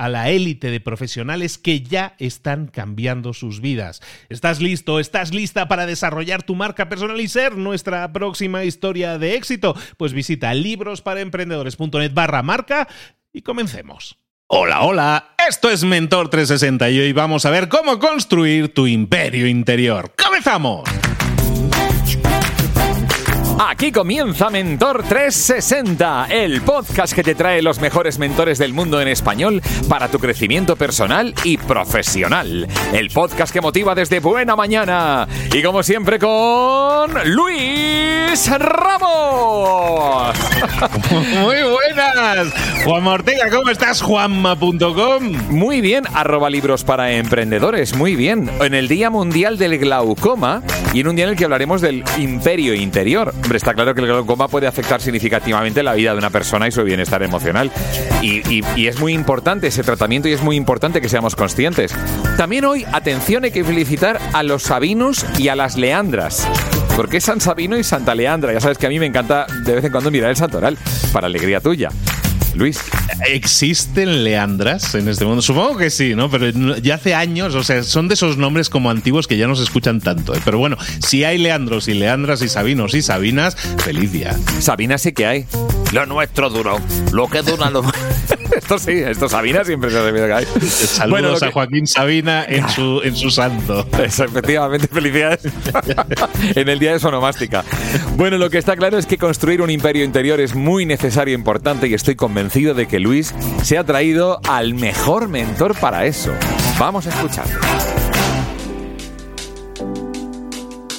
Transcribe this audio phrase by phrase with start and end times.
[0.00, 4.00] a la élite de profesionales que ya están cambiando sus vidas.
[4.30, 4.98] ¿Estás listo?
[4.98, 9.76] ¿Estás lista para desarrollar tu marca personal y ser nuestra próxima historia de éxito?
[9.98, 12.88] Pues visita librosparaemprendedores.net barra marca
[13.30, 14.16] y comencemos.
[14.46, 19.46] Hola, hola, esto es Mentor 360 y hoy vamos a ver cómo construir tu imperio
[19.46, 20.14] interior.
[20.16, 20.88] ¡Comenzamos!
[23.62, 29.08] Aquí comienza Mentor 360, el podcast que te trae los mejores mentores del mundo en
[29.08, 32.66] español para tu crecimiento personal y profesional.
[32.94, 35.28] El podcast que motiva desde buena mañana.
[35.52, 40.34] Y como siempre con Luis Ramos.
[41.10, 42.48] Muy buenas.
[42.86, 44.00] Juan Ortega, ¿cómo estás?
[44.00, 45.50] Juanma.com.
[45.50, 47.94] Muy bien, arroba libros para emprendedores.
[47.94, 48.50] Muy bien.
[48.60, 50.62] En el Día Mundial del Glaucoma
[50.94, 54.06] y en un día en el que hablaremos del imperio interior está claro que el
[54.06, 57.70] glaucoma puede afectar significativamente la vida de una persona y su bienestar emocional.
[58.22, 61.94] Y, es muy importante ese tratamiento y es muy importante que seamos conscientes.
[62.36, 66.46] También hoy, atención, hay que felicitar a los sabinos y a las leandras.
[66.96, 68.52] Porque es San Sabino y Santa Leandra.
[68.52, 70.76] Ya sabes que a mí me encanta de vez en cuando mirar el santoral,
[71.12, 71.90] para alegría tuya.
[72.54, 72.80] Luis.
[73.26, 75.42] ¿Existen leandras en este mundo?
[75.42, 76.30] Supongo que sí, ¿no?
[76.30, 79.56] Pero ya hace años, o sea, son de esos nombres como antiguos que ya no
[79.56, 80.34] se escuchan tanto.
[80.34, 80.40] ¿eh?
[80.44, 84.36] Pero bueno, si hay leandros y leandras y sabinos y sabinas, feliz día.
[84.60, 85.46] Sabinas sí que hay.
[85.92, 86.78] Lo nuestro duro.
[87.12, 87.82] Lo que dura lo
[88.56, 90.46] esto sí, esto Sabina siempre se ha que hay.
[90.60, 93.86] Saludos a Joaquín Sabina en su, en su santo.
[93.98, 95.40] efectivamente, felicidades
[96.54, 97.64] en el día de sonomástica.
[98.16, 101.38] Bueno, lo que está claro es que construir un imperio interior es muy necesario e
[101.38, 106.32] importante y estoy convencido de que Luis se ha traído al mejor mentor para eso.
[106.78, 108.09] Vamos a escucharlo.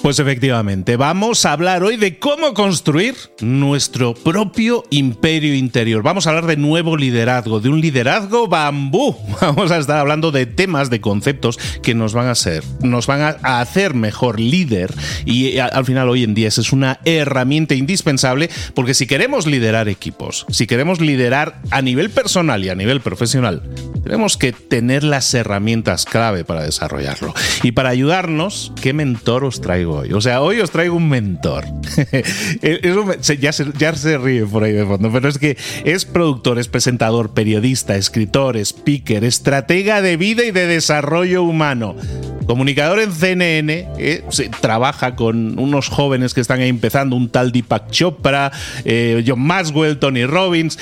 [0.01, 6.01] Pues efectivamente, vamos a hablar hoy de cómo construir nuestro propio imperio interior.
[6.01, 9.15] Vamos a hablar de nuevo liderazgo, de un liderazgo bambú.
[9.41, 13.21] Vamos a estar hablando de temas, de conceptos que nos van a hacer, nos van
[13.21, 14.91] a hacer mejor líder
[15.25, 19.87] y eh, al final hoy en día es una herramienta indispensable porque si queremos liderar
[19.87, 23.61] equipos, si queremos liderar a nivel personal y a nivel profesional,
[24.03, 27.33] tenemos que tener las herramientas clave para desarrollarlo.
[27.61, 29.90] Y para ayudarnos, ¿qué mentor os traigo?
[29.91, 31.65] O sea, hoy os traigo un mentor.
[33.39, 37.33] ya, se, se ríe por ahí de fondo, pero es que es productor, es presentador,
[37.33, 41.95] periodista, escritor, speaker, estratega de vida y de desarrollo humano.
[42.45, 44.23] Comunicador en CNN, eh,
[44.61, 48.51] trabaja con unos jóvenes que están ahí empezando, un tal Deepak Chopra,
[48.83, 50.77] eh, John Maxwell, Tony Robbins,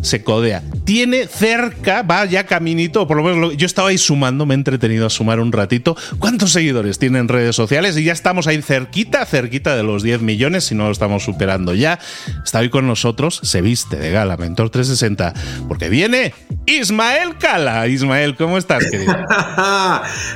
[0.00, 0.62] se codea.
[0.84, 5.06] Tiene cerca, va ya caminito, por lo menos yo estaba ahí sumando, me he entretenido
[5.06, 5.96] a sumar un ratito.
[6.18, 7.96] ¿Cuántos seguidores tiene en redes sociales?
[7.96, 11.74] Y ya estamos ahí cerquita, cerquita de los 10 millones, si no lo estamos superando
[11.74, 11.98] ya.
[12.44, 15.34] Está hoy con nosotros, se viste de gala, Mentor 360,
[15.68, 16.34] porque viene
[16.66, 17.86] Ismael Cala.
[17.86, 19.14] Ismael, ¿cómo estás, querido?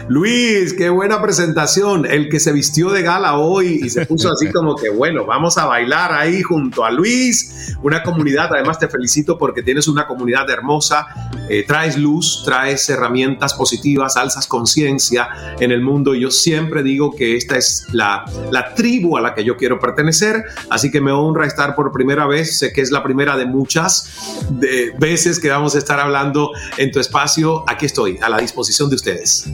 [0.09, 2.07] Luis, Luis, qué buena presentación.
[2.07, 5.59] El que se vistió de gala hoy y se puso así como que, bueno, vamos
[5.59, 8.49] a bailar ahí junto a Luis, una comunidad.
[8.53, 11.07] Además, te felicito porque tienes una comunidad hermosa.
[11.49, 15.29] Eh, traes luz, traes herramientas positivas, alzas conciencia
[15.61, 16.15] en el mundo.
[16.15, 20.45] Yo siempre digo que esta es la, la tribu a la que yo quiero pertenecer.
[20.71, 22.59] Así que me honra estar por primera vez.
[22.59, 26.91] Sé que es la primera de muchas de veces que vamos a estar hablando en
[26.91, 27.65] tu espacio.
[27.69, 29.49] Aquí estoy, a la disposición de ustedes.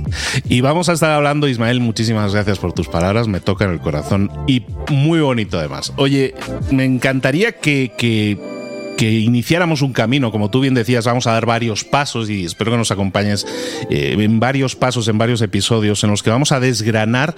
[0.49, 4.31] Y vamos a estar hablando, Ismael, muchísimas gracias por tus palabras, me tocan el corazón
[4.46, 5.93] y muy bonito además.
[5.96, 6.34] Oye,
[6.70, 8.61] me encantaría que, que
[9.02, 12.70] que iniciáramos un camino, como tú bien decías, vamos a dar varios pasos y espero
[12.70, 13.44] que nos acompañes
[13.90, 17.34] eh, en varios pasos, en varios episodios en los que vamos a desgranar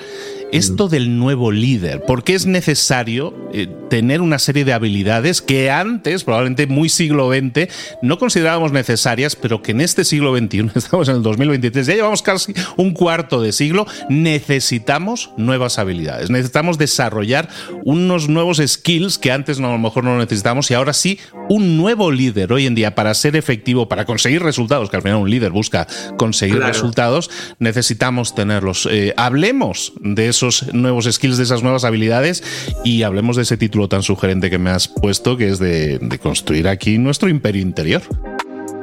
[0.53, 6.25] esto del nuevo líder, porque es necesario eh, tener una serie de habilidades que antes,
[6.25, 7.69] probablemente muy siglo XX,
[8.03, 12.23] no considerábamos necesarias, pero que en este siglo XXI, estamos en el 2023, ya llevamos
[12.23, 17.49] casi un cuarto de siglo, necesitamos nuevas habilidades, necesitamos desarrollar
[17.85, 21.19] unos nuevos skills que antes no, a lo mejor no necesitábamos y ahora sí
[21.49, 25.19] un nuevo líder hoy en día para ser efectivo, para conseguir resultados, que al final
[25.19, 25.87] un líder busca
[26.17, 28.89] conseguir resultados, necesitamos tenerlos.
[28.91, 32.43] Eh, hablemos de esos nuevos skills, de esas nuevas habilidades.
[32.85, 36.69] Y hablemos de ese título tan sugerente que me has puesto, que es de construir
[36.69, 38.03] aquí nuestro imperio interior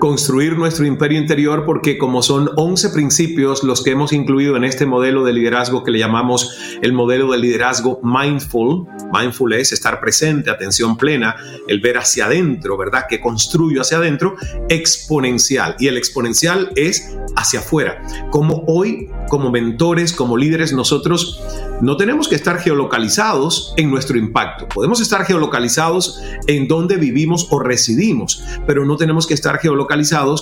[0.01, 4.87] construir nuestro imperio interior porque como son 11 principios los que hemos incluido en este
[4.87, 10.49] modelo de liderazgo que le llamamos el modelo de liderazgo mindful, mindful es estar presente,
[10.49, 11.35] atención plena,
[11.67, 13.03] el ver hacia adentro, ¿verdad?
[13.07, 14.37] Que construyo hacia adentro,
[14.69, 15.75] exponencial.
[15.77, 18.01] Y el exponencial es hacia afuera.
[18.31, 21.39] Como hoy, como mentores, como líderes, nosotros
[21.79, 24.67] no tenemos que estar geolocalizados en nuestro impacto.
[24.67, 29.90] Podemos estar geolocalizados en donde vivimos o residimos, pero no tenemos que estar geolocalizados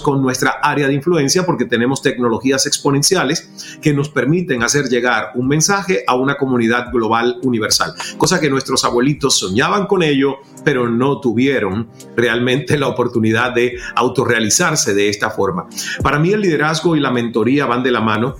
[0.03, 5.47] con nuestra área de influencia porque tenemos tecnologías exponenciales que nos permiten hacer llegar un
[5.47, 11.19] mensaje a una comunidad global universal, cosa que nuestros abuelitos soñaban con ello, pero no
[11.19, 15.67] tuvieron realmente la oportunidad de autorrealizarse de esta forma.
[16.03, 18.35] Para mí el liderazgo y la mentoría van de la mano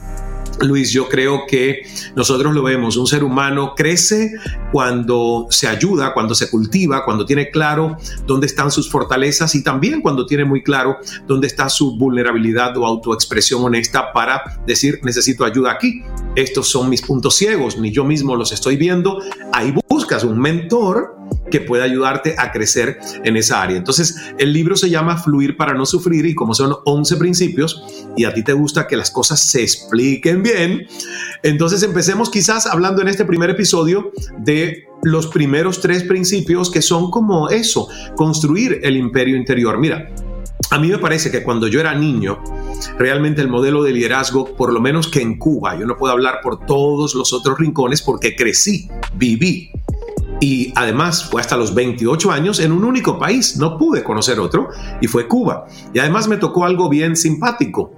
[0.61, 1.83] Luis, yo creo que
[2.15, 4.33] nosotros lo vemos, un ser humano crece
[4.71, 10.01] cuando se ayuda, cuando se cultiva, cuando tiene claro dónde están sus fortalezas y también
[10.01, 10.97] cuando tiene muy claro
[11.27, 16.03] dónde está su vulnerabilidad o autoexpresión honesta para decir necesito ayuda aquí.
[16.35, 19.19] Estos son mis puntos ciegos, ni yo mismo los estoy viendo.
[19.53, 21.19] Ahí buscas un mentor
[21.50, 23.78] que pueda ayudarte a crecer en esa área.
[23.78, 27.84] Entonces, el libro se llama Fluir para no sufrir y como son 11 principios
[28.16, 30.88] y a ti te gusta que las cosas se expliquen bien,
[31.44, 37.10] entonces empecemos quizás hablando en este primer episodio de los primeros tres principios que son
[37.10, 39.78] como eso, construir el imperio interior.
[39.80, 40.10] Mira,
[40.72, 42.44] a mí me parece que cuando yo era niño,
[42.98, 46.40] realmente el modelo de liderazgo, por lo menos que en Cuba, yo no puedo hablar
[46.44, 49.72] por todos los otros rincones porque crecí, viví
[50.39, 54.69] y además fue hasta los 28 años en un único país, no pude conocer otro,
[55.01, 55.65] y fue Cuba.
[55.94, 57.91] Y además me tocó algo bien simpático,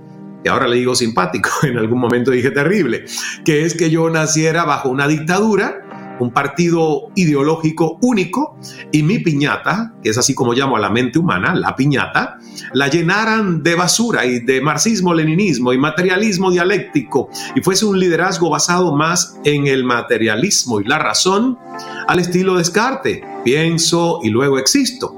[0.44, 3.06] y ahora le digo simpático, en algún momento dije terrible,
[3.46, 5.91] que es que yo naciera bajo una dictadura
[6.22, 8.58] un partido ideológico único
[8.92, 12.38] y mi piñata, que es así como llamo a la mente humana, la piñata,
[12.74, 18.96] la llenaran de basura y de marxismo-leninismo y materialismo dialéctico y fuese un liderazgo basado
[18.96, 21.58] más en el materialismo y la razón
[22.08, 25.16] al estilo Descartes, pienso y luego existo.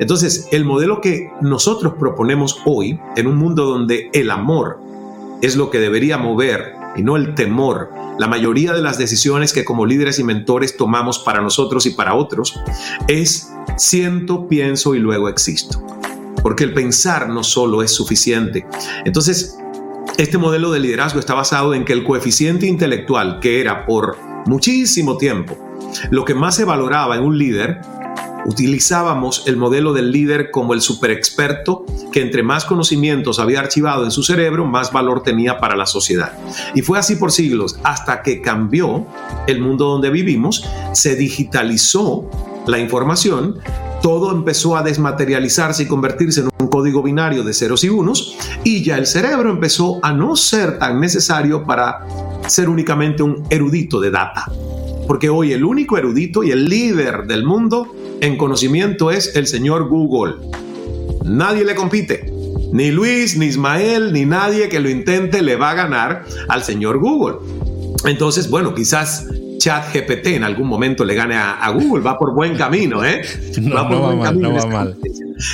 [0.00, 4.80] Entonces, el modelo que nosotros proponemos hoy, en un mundo donde el amor
[5.42, 7.90] es lo que debería mover y no el temor
[8.20, 12.14] la mayoría de las decisiones que como líderes y mentores tomamos para nosotros y para
[12.14, 12.54] otros
[13.08, 15.82] es siento, pienso y luego existo.
[16.42, 18.66] Porque el pensar no solo es suficiente.
[19.06, 19.56] Entonces,
[20.18, 25.16] este modelo de liderazgo está basado en que el coeficiente intelectual, que era por muchísimo
[25.16, 25.56] tiempo
[26.10, 27.80] lo que más se valoraba en un líder,
[28.46, 34.10] utilizábamos el modelo del líder como el superexperto que entre más conocimientos había archivado en
[34.10, 36.32] su cerebro, más valor tenía para la sociedad.
[36.74, 39.06] Y fue así por siglos, hasta que cambió
[39.46, 42.28] el mundo donde vivimos, se digitalizó
[42.66, 43.58] la información,
[44.02, 48.82] todo empezó a desmaterializarse y convertirse en un código binario de ceros y unos, y
[48.82, 52.06] ya el cerebro empezó a no ser tan necesario para
[52.46, 54.50] ser únicamente un erudito de data.
[55.06, 59.88] Porque hoy el único erudito y el líder del mundo en conocimiento es el señor
[59.88, 60.34] Google.
[61.24, 62.32] Nadie le compite.
[62.72, 66.98] Ni Luis, ni Ismael, ni nadie que lo intente le va a ganar al señor
[66.98, 67.36] Google.
[68.04, 69.26] Entonces, bueno, quizás
[69.60, 73.22] ChatGPT en algún momento le gane a, Google, va por buen camino, ¿eh?
[73.76, 74.56] va por buen camino.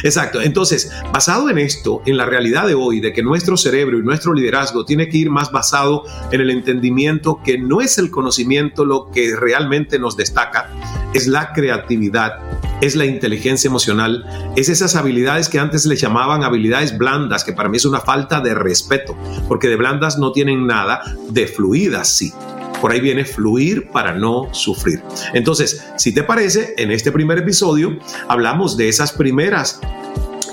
[0.02, 0.40] Exacto.
[0.40, 4.32] Entonces, basado en esto, en la realidad de hoy, de que nuestro cerebro y nuestro
[4.32, 9.10] liderazgo tiene que ir más basado en el entendimiento que no es el conocimiento lo
[9.10, 10.70] que realmente nos destaca,
[11.12, 12.34] es la creatividad,
[12.80, 14.24] es la inteligencia emocional,
[14.56, 18.40] es esas habilidades que antes le llamaban habilidades blandas, que para mí es una falta
[18.40, 19.16] de respeto,
[19.48, 22.32] porque de blandas no tienen nada, de fluidas sí.
[22.80, 25.02] Por ahí viene fluir para no sufrir.
[25.32, 29.80] Entonces, si te parece, en este primer episodio hablamos de esas primeras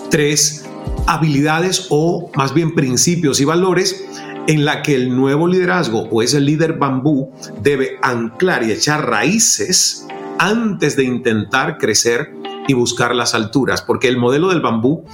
[0.09, 0.65] tres
[1.07, 4.05] habilidades o más bien principios y valores
[4.47, 10.07] en la que el nuevo liderazgo o ese líder bambú debe anclar y echar raíces
[10.37, 12.33] antes de intentar crecer
[12.67, 15.05] y buscar las alturas, porque el modelo del bambú,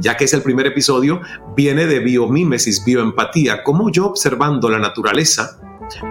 [0.00, 1.20] ya que es el primer episodio,
[1.56, 5.60] viene de biomímesis, bioempatía, como yo observando la naturaleza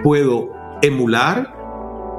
[0.02, 0.50] puedo
[0.82, 1.54] emular,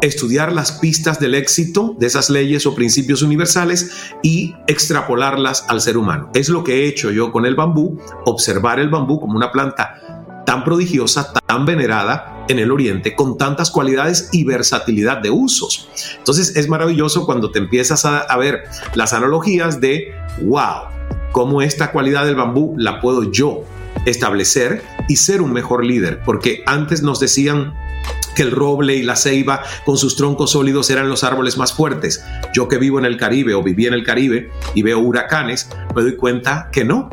[0.02, 5.98] estudiar las pistas del éxito de esas leyes o principios universales y extrapolarlas al ser
[5.98, 6.30] humano.
[6.34, 10.44] Es lo que he hecho yo con el bambú, observar el bambú como una planta
[10.46, 15.88] tan prodigiosa, tan venerada en el Oriente, con tantas cualidades y versatilidad de usos.
[16.18, 18.64] Entonces es maravilloso cuando te empiezas a, ver
[18.96, 20.12] las analogías de,
[20.42, 20.90] wow,
[21.32, 23.64] cómo esta cualidad del bambú la puedo yo
[24.06, 27.74] establecer y ser un mejor líder, porque antes nos decían
[28.36, 32.24] que el roble y la ceiba con sus troncos sólidos eran los árboles más fuertes.
[32.54, 36.04] Yo que vivo en el Caribe o viví en el Caribe y veo huracanes, me
[36.04, 37.10] doy cuenta que no,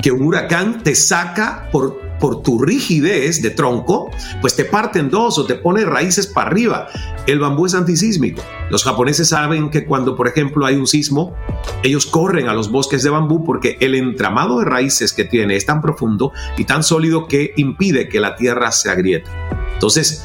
[0.00, 4.08] que un huracán te saca por por tu rigidez de tronco,
[4.40, 6.86] pues te parten dos o te pone raíces para arriba.
[7.26, 8.40] El bambú es antisísmico.
[8.70, 11.34] Los japoneses saben que cuando, por ejemplo, hay un sismo,
[11.82, 15.66] ellos corren a los bosques de bambú porque el entramado de raíces que tiene es
[15.66, 19.28] tan profundo y tan sólido que impide que la tierra se agriete.
[19.74, 20.24] Entonces,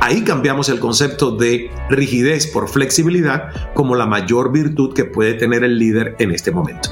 [0.00, 5.64] Ahí cambiamos el concepto de rigidez por flexibilidad como la mayor virtud que puede tener
[5.64, 6.90] el líder en este momento.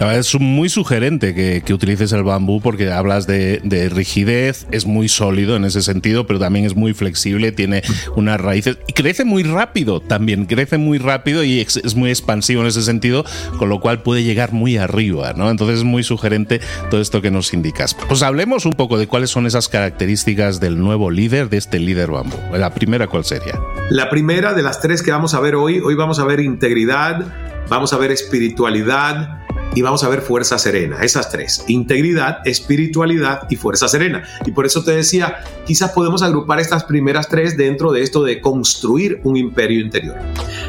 [0.00, 5.66] Es muy sugerente que, utilices el bambú porque hablas de, rigidez, es muy sólido en
[5.66, 7.82] ese sentido, pero también es muy flexible, tiene
[8.16, 12.68] unas raíces y crece muy rápido también, crece muy rápido y es, muy expansivo en
[12.68, 13.26] ese sentido,
[13.58, 15.50] con lo cual puede llegar muy arriba, ¿no?
[15.50, 17.94] Entonces es muy sugerente todo esto que nos indicas.
[18.08, 22.10] Pues hablemos un poco de cuáles son esas características del nuevo líder, de este líder
[22.10, 22.36] bambú.
[22.52, 23.60] La primera, ¿cuál sería?
[23.90, 27.26] La primera de las tres que vamos a ver hoy, hoy vamos a ver integridad,
[27.68, 29.39] vamos a ver espiritualidad,
[29.74, 34.24] y vamos a ver fuerza serena, esas tres, integridad, espiritualidad y fuerza serena.
[34.44, 38.40] Y por eso te decía, quizás podemos agrupar estas primeras tres dentro de esto de
[38.40, 40.16] construir un imperio interior.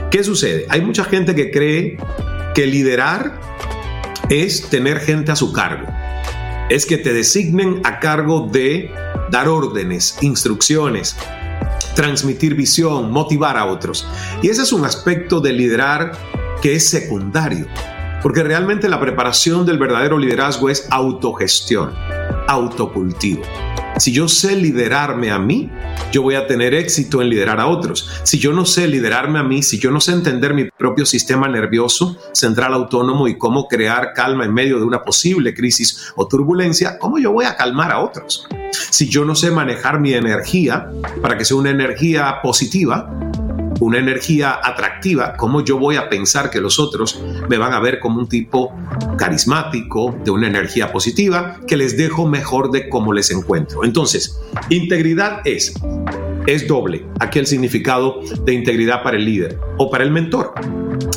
[0.09, 0.65] ¿Qué sucede?
[0.69, 1.97] Hay mucha gente que cree
[2.53, 3.39] que liderar
[4.29, 5.87] es tener gente a su cargo.
[6.69, 8.91] Es que te designen a cargo de
[9.29, 11.17] dar órdenes, instrucciones,
[11.95, 14.07] transmitir visión, motivar a otros.
[14.41, 16.13] Y ese es un aspecto de liderar
[16.61, 17.67] que es secundario.
[18.21, 21.93] Porque realmente la preparación del verdadero liderazgo es autogestión,
[22.47, 23.41] autocultivo.
[23.97, 25.69] Si yo sé liderarme a mí,
[26.11, 28.09] yo voy a tener éxito en liderar a otros.
[28.23, 31.47] Si yo no sé liderarme a mí, si yo no sé entender mi propio sistema
[31.47, 36.97] nervioso central autónomo y cómo crear calma en medio de una posible crisis o turbulencia,
[36.99, 38.47] ¿cómo yo voy a calmar a otros?
[38.71, 40.89] Si yo no sé manejar mi energía
[41.21, 43.09] para que sea una energía positiva,
[43.81, 47.19] una energía atractiva, ¿cómo yo voy a pensar que los otros
[47.49, 48.71] me van a ver como un tipo
[49.17, 53.83] carismático, de una energía positiva, que les dejo mejor de cómo les encuentro?
[53.83, 55.73] Entonces, integridad es,
[56.45, 60.53] es doble, aquí el significado de integridad para el líder o para el mentor.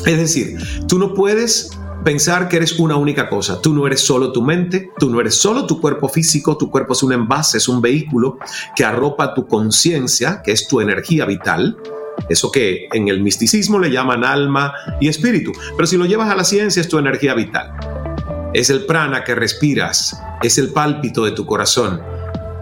[0.07, 0.57] Es decir,
[0.87, 1.69] tú no puedes
[2.03, 3.61] pensar que eres una única cosa.
[3.61, 6.93] Tú no eres solo tu mente, tú no eres solo tu cuerpo físico, tu cuerpo
[6.93, 8.39] es un envase, es un vehículo
[8.75, 11.77] que arropa tu conciencia, que es tu energía vital,
[12.29, 15.51] eso que en el misticismo le llaman alma y espíritu.
[15.75, 17.71] Pero si lo llevas a la ciencia es tu energía vital.
[18.53, 22.01] Es el prana que respiras, es el pálpito de tu corazón.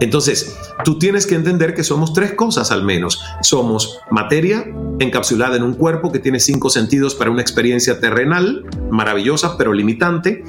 [0.00, 3.20] Entonces, tú tienes que entender que somos tres cosas al menos.
[3.42, 4.66] Somos materia
[4.98, 10.44] encapsulada en un cuerpo que tiene cinco sentidos para una experiencia terrenal, maravillosa pero limitante.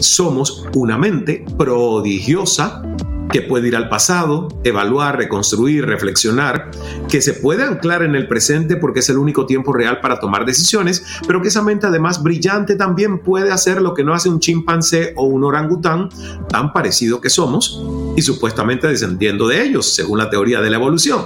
[0.00, 2.82] Somos una mente prodigiosa
[3.30, 6.70] que puede ir al pasado, evaluar, reconstruir, reflexionar,
[7.08, 10.44] que se puede anclar en el presente porque es el único tiempo real para tomar
[10.44, 14.40] decisiones, pero que esa mente además brillante también puede hacer lo que no hace un
[14.40, 16.08] chimpancé o un orangután,
[16.48, 17.82] tan parecido que somos,
[18.16, 21.22] y supuestamente descendiendo de ellos, según la teoría de la evolución.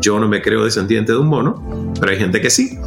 [0.00, 2.78] Yo no me creo descendiente de un mono, pero hay gente que sí.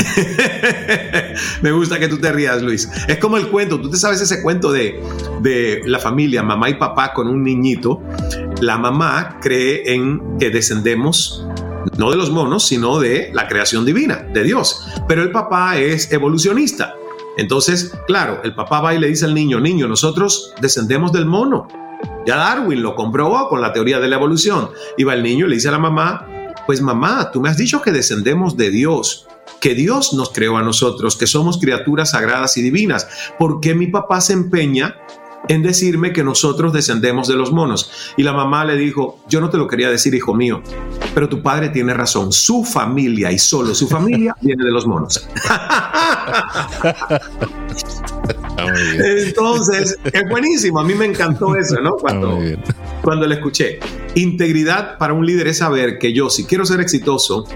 [1.62, 2.88] Me gusta que tú te rías, Luis.
[3.08, 5.00] Es como el cuento, tú te sabes ese cuento de,
[5.40, 8.02] de la familia, mamá y papá con un niñito.
[8.60, 11.46] La mamá cree en que descendemos
[11.96, 14.86] no de los monos, sino de la creación divina, de Dios.
[15.08, 16.94] Pero el papá es evolucionista
[17.36, 21.68] Entonces, claro, el papá va y le dice al niño, niño, nosotros descendemos del mono.
[22.26, 24.70] Ya Darwin lo comprobó con la teoría de la evolución.
[24.96, 26.26] Y va el niño y le dice a la mamá,
[26.66, 29.26] pues mamá, tú me has dicho que descendemos de Dios,
[29.60, 33.08] que Dios nos creó a nosotros, que somos criaturas sagradas y divinas.
[33.38, 34.96] ¿Por qué mi papá se empeña
[35.48, 38.12] en decirme que nosotros descendemos de los monos.
[38.16, 40.62] Y la mamá le dijo, yo no te lo quería decir, hijo mío,
[41.14, 42.32] pero tu padre tiene razón.
[42.32, 45.26] Su familia y solo su familia viene de los monos.
[48.98, 50.80] Entonces, es buenísimo.
[50.80, 51.96] A mí me encantó eso, ¿no?
[51.96, 52.38] Cuando,
[53.02, 53.80] cuando le escuché.
[54.14, 57.46] Integridad para un líder es saber que yo, si quiero ser exitoso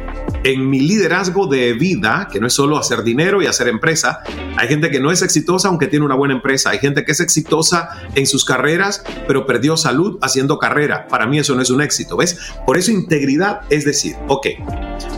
[0.44, 4.20] en mi liderazgo de vida, que no es solo hacer dinero y hacer empresa,
[4.56, 7.20] hay gente que no es exitosa aunque tiene una buena empresa, hay gente que es
[7.20, 11.08] exitosa en sus carreras, pero perdió salud haciendo carrera.
[11.08, 12.38] Para mí eso no es un éxito, ¿ves?
[12.66, 14.46] Por eso integridad es decir, ok,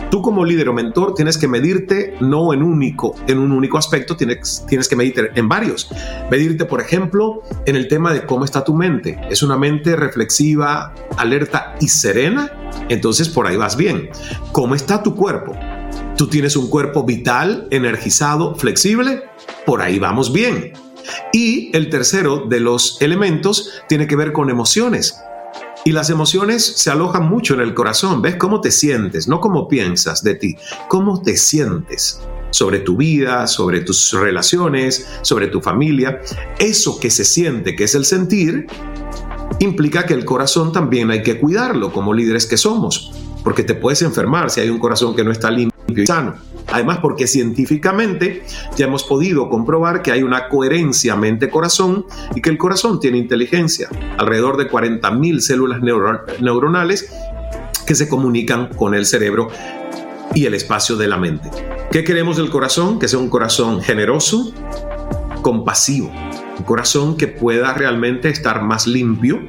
[0.09, 4.15] tú como líder o mentor tienes que medirte no en, único, en un único aspecto,
[4.15, 5.89] tienes, tienes que medirte en varios.
[6.31, 9.19] Medirte, por ejemplo, en el tema de cómo está tu mente.
[9.29, 10.95] ¿Es una mente reflexiva,
[11.27, 12.51] alerta y serena?
[12.89, 14.09] Entonces por ahí vas bien.
[14.51, 15.53] ¿Cómo está tu cuerpo?
[16.17, 19.23] ¿Tú tienes un cuerpo vital, energizado, flexible?
[19.65, 20.73] Por ahí vamos bien.
[21.31, 25.19] Y el tercero de los elementos tiene que ver con emociones.
[25.85, 28.21] Y las emociones se alojan mucho en el corazón.
[28.21, 29.27] ¿Ves cómo te sientes?
[29.27, 30.57] No cómo piensas de ti,
[30.89, 32.19] cómo te sientes
[32.49, 36.19] sobre tu vida, sobre tus relaciones, sobre tu familia.
[36.59, 38.67] Eso que se siente, que es el sentir,
[39.59, 43.11] implica que el corazón también hay que cuidarlo como líderes que somos,
[43.43, 46.35] porque te puedes enfermar si hay un corazón que no está limpio y sano.
[46.69, 48.43] Además, porque científicamente
[48.75, 53.87] ya hemos podido comprobar que hay una coherencia mente-corazón y que el corazón tiene inteligencia,
[54.17, 55.81] alrededor de 40.000 células
[56.41, 57.09] neuronales
[57.85, 59.47] que se comunican con el cerebro
[60.35, 61.49] y el espacio de la mente.
[61.89, 62.99] ¿Qué queremos del corazón?
[62.99, 64.51] Que sea un corazón generoso,
[65.41, 66.11] compasivo,
[66.65, 69.41] corazón que pueda realmente estar más limpio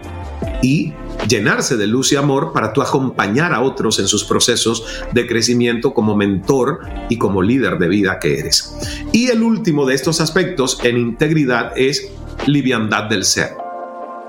[0.62, 0.92] y
[1.28, 5.94] llenarse de luz y amor para tú acompañar a otros en sus procesos de crecimiento
[5.94, 8.76] como mentor y como líder de vida que eres.
[9.12, 12.10] Y el último de estos aspectos en integridad es
[12.46, 13.50] liviandad del ser.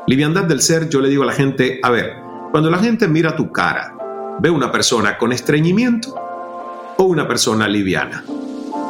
[0.07, 2.13] Liviandad del ser, yo le digo a la gente, a ver,
[2.51, 3.95] cuando la gente mira tu cara,
[4.39, 6.15] ve una persona con estreñimiento
[6.97, 8.23] o una persona liviana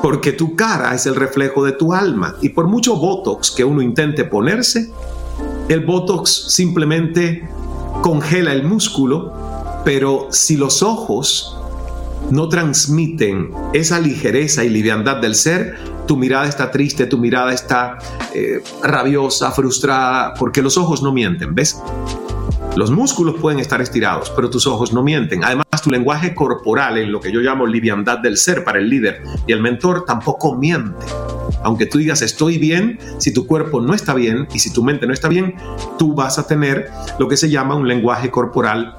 [0.02, 3.82] porque tu cara es el reflejo de tu alma y por mucho Botox que uno
[3.82, 4.90] intente ponerse,
[5.68, 7.48] el Botox simplemente
[8.02, 9.34] congela el músculo,
[9.86, 11.56] pero si los ojos
[12.32, 17.98] no transmiten esa ligereza y liviandad del ser, tu mirada está triste, tu mirada está
[18.34, 21.82] eh, rabiosa, frustrada, porque los ojos no mienten, ¿ves?
[22.76, 25.44] Los músculos pueden estar estirados, pero tus ojos no mienten.
[25.44, 29.22] Además, tu lenguaje corporal, en lo que yo llamo liviandad del ser para el líder
[29.48, 31.06] y el mentor, tampoco miente.
[31.64, 35.08] Aunque tú digas estoy bien, si tu cuerpo no está bien y si tu mente
[35.08, 35.56] no está bien,
[35.98, 38.96] tú vas a tener lo que se llama un lenguaje corporal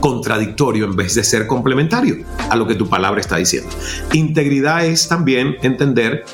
[0.00, 3.70] contradictorio en vez de ser complementario a lo que tu palabra está diciendo.
[4.12, 6.24] Integridad es también entender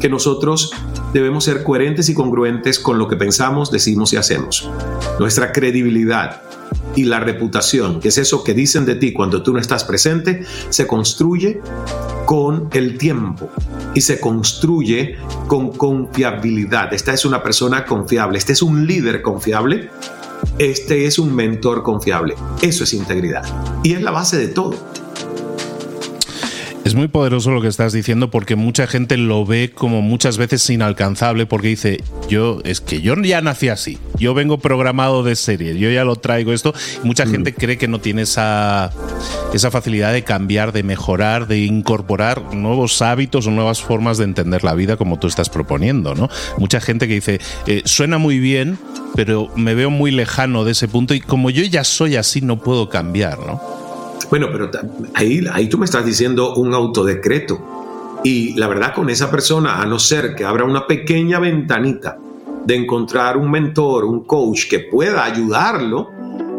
[0.00, 0.72] que nosotros
[1.12, 4.68] debemos ser coherentes y congruentes con lo que pensamos, decimos y hacemos.
[5.18, 6.42] Nuestra credibilidad
[6.94, 10.44] y la reputación, que es eso que dicen de ti cuando tú no estás presente,
[10.70, 11.60] se construye
[12.24, 13.50] con el tiempo
[13.94, 16.92] y se construye con confiabilidad.
[16.92, 19.90] Esta es una persona confiable, este es un líder confiable,
[20.58, 22.34] este es un mentor confiable.
[22.62, 23.44] Eso es integridad
[23.82, 24.74] y es la base de todo.
[26.86, 30.70] Es muy poderoso lo que estás diciendo porque mucha gente lo ve como muchas veces
[30.70, 35.76] inalcanzable porque dice, yo es que yo ya nací así, yo vengo programado de serie,
[35.76, 36.72] yo ya lo traigo esto.
[37.02, 37.30] mucha mm.
[37.32, 38.92] gente cree que no tiene esa,
[39.52, 44.62] esa facilidad de cambiar, de mejorar, de incorporar nuevos hábitos o nuevas formas de entender
[44.62, 46.28] la vida como tú estás proponiendo, ¿no?
[46.56, 48.78] Mucha gente que dice, eh, suena muy bien,
[49.16, 52.60] pero me veo muy lejano de ese punto y como yo ya soy así no
[52.60, 53.85] puedo cambiar, ¿no?
[54.30, 54.70] Bueno, pero
[55.14, 58.20] ahí, ahí tú me estás diciendo un autodecreto.
[58.24, 62.18] Y la verdad con esa persona, a no ser que abra una pequeña ventanita
[62.64, 66.08] de encontrar un mentor, un coach que pueda ayudarlo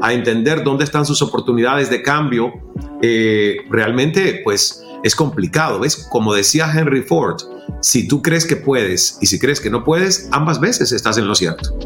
[0.02, 2.54] a entender dónde están sus oportunidades de cambio,
[3.02, 5.80] eh, realmente pues es complicado.
[5.80, 6.08] ¿Ves?
[6.10, 7.42] Como decía Henry Ford,
[7.82, 11.28] si tú crees que puedes y si crees que no puedes, ambas veces estás en
[11.28, 11.78] lo cierto.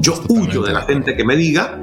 [0.00, 1.80] Yo huyo de la gente que me diga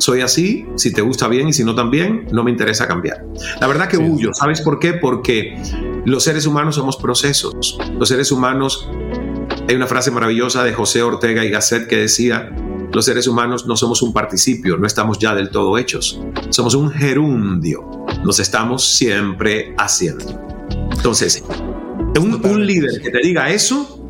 [0.00, 3.24] soy así, si te gusta bien y si no también, no me interesa cambiar.
[3.60, 4.94] La verdad que huyo, ¿sabes por qué?
[4.94, 5.56] Porque
[6.06, 7.78] los seres humanos somos procesos.
[7.98, 8.88] Los seres humanos,
[9.68, 12.50] hay una frase maravillosa de José Ortega y Gasset que decía,
[12.92, 16.90] los seres humanos no somos un participio, no estamos ya del todo hechos, somos un
[16.90, 20.40] gerundio, nos estamos siempre haciendo.
[20.92, 21.44] Entonces,
[22.18, 24.08] Un, un líder que te diga eso,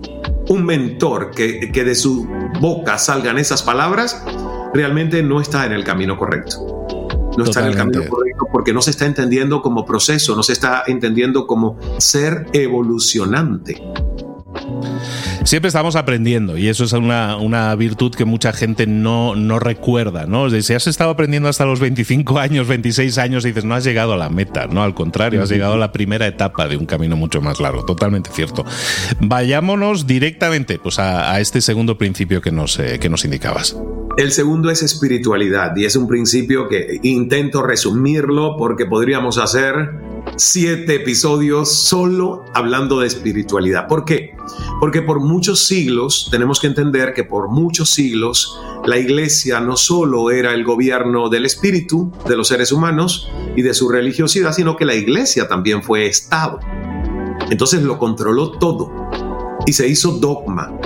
[0.49, 2.27] un mentor que, que de su
[2.61, 4.25] boca salgan esas palabras,
[4.75, 6.87] realmente no está en el camino correcto.
[7.37, 10.53] No está en el camino correcto porque no se está entendiendo como proceso, no se
[10.53, 13.81] está entendiendo como ser evolucionante.
[15.45, 20.51] Siempre estamos aprendiendo y eso es una, virtud que mucha gente no, no recuerda, ¿no?
[20.51, 24.13] Si has estado aprendiendo hasta los 25 años, 26 años, y dices, no has llegado
[24.13, 24.83] a la meta, ¿no?
[24.83, 28.31] Al contrario, has llegado a la primera etapa de un camino mucho más largo, totalmente
[28.33, 28.65] cierto.
[29.21, 33.77] Vayámonos directamente pues, a, este segundo principio que nos, eh, que nos indicabas.
[34.21, 39.95] El segundo es espiritualidad y es un principio que intento resumirlo porque podríamos hacer
[40.37, 43.89] siete episodios solo hablando de espiritualidad.
[43.89, 44.37] ¿Por qué?
[44.79, 50.31] Porque por muchos siglos, tenemos que entender que por muchos siglos la iglesia no solo
[50.31, 54.85] era el gobierno del espíritu, de los seres humanos y de su religiosidad, sino que
[54.85, 56.61] la iglesia también fue Estado.
[57.51, 58.93] Entonces lo controló todo
[59.65, 60.79] y se hizo dogma.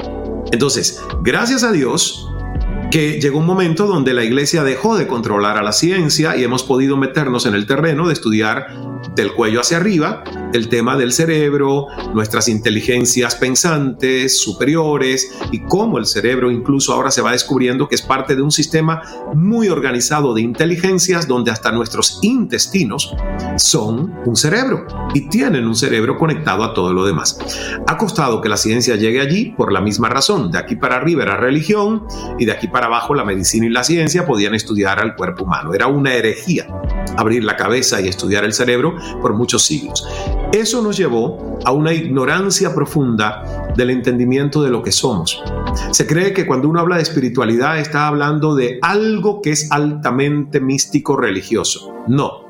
[0.52, 2.30] Entonces, gracias a Dios,
[2.90, 6.62] que llegó un momento donde la iglesia dejó de controlar a la ciencia y hemos
[6.62, 8.68] podido meternos en el terreno de estudiar
[9.14, 10.24] del cuello hacia arriba,
[10.56, 17.22] el tema del cerebro, nuestras inteligencias pensantes superiores y cómo el cerebro incluso ahora se
[17.22, 19.02] va descubriendo que es parte de un sistema
[19.34, 23.14] muy organizado de inteligencias donde hasta nuestros intestinos
[23.56, 27.38] son un cerebro y tienen un cerebro conectado a todo lo demás.
[27.86, 30.50] Ha costado que la ciencia llegue allí por la misma razón.
[30.50, 32.04] De aquí para arriba era religión
[32.38, 35.74] y de aquí para abajo la medicina y la ciencia podían estudiar al cuerpo humano.
[35.74, 36.66] Era una herejía
[37.16, 40.06] abrir la cabeza y estudiar el cerebro por muchos siglos.
[40.52, 45.42] Eso nos llevó a una ignorancia profunda del entendimiento de lo que somos.
[45.90, 50.60] Se cree que cuando uno habla de espiritualidad está hablando de algo que es altamente
[50.60, 51.92] místico religioso.
[52.06, 52.44] No,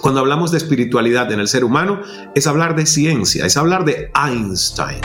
[0.00, 2.00] cuando hablamos de espiritualidad en el ser humano,
[2.34, 5.00] es hablar de ciencia, es hablar de Einstein.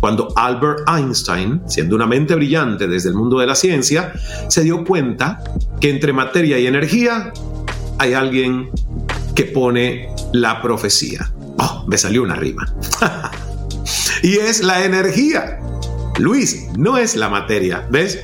[0.00, 4.12] Cuando Albert Einstein, siendo una mente brillante desde el mundo de la ciencia,
[4.48, 5.42] se dio cuenta
[5.80, 7.32] que entre materia y energía
[7.98, 8.70] hay alguien
[9.34, 11.33] que pone la profecía.
[11.64, 12.66] Oh, me salió una rima.
[14.22, 15.60] y es la energía.
[16.18, 18.20] Luis, no es la materia, ¿ves?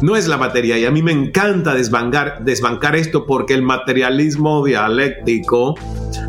[0.00, 4.64] No es la materia y a mí me encanta desbancar, desbancar esto porque el materialismo
[4.64, 5.74] dialéctico,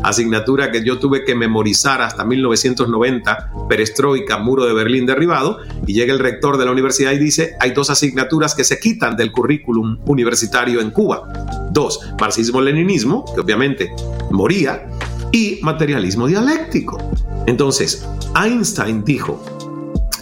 [0.02, 6.12] asignatura que yo tuve que memorizar hasta 1990, perestroika, muro de Berlín derribado, y llega
[6.12, 10.00] el rector de la universidad y dice, hay dos asignaturas que se quitan del currículum
[10.04, 11.32] universitario en Cuba.
[11.70, 13.92] Dos, marxismo-leninismo, que obviamente
[14.32, 14.84] moría,
[15.32, 16.98] y materialismo dialéctico.
[17.46, 19.42] Entonces, Einstein dijo,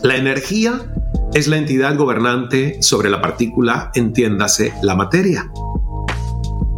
[0.03, 0.93] la energía
[1.35, 5.51] es la entidad gobernante sobre la partícula, entiéndase la materia.